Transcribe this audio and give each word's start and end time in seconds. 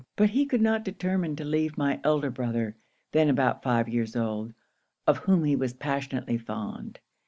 But 0.15 0.31
he 0.31 0.47
could 0.47 0.63
not 0.63 0.83
determine 0.83 1.35
to 1.35 1.45
leave 1.45 1.77
my 1.77 1.99
elder 2.03 2.31
brother, 2.31 2.75
then 3.11 3.29
about 3.29 3.61
five 3.61 3.87
years 3.87 4.15
old, 4.15 4.51
of 5.05 5.17
whom 5.19 5.43
he 5.43 5.55
was 5.55 5.75
passionately 5.75 6.39
fond. 6.39 6.97